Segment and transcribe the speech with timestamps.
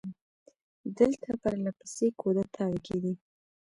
[0.97, 3.13] دلته پر له پسې کودتاوې کېدې.